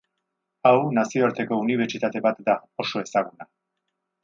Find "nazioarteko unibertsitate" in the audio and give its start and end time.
0.99-2.23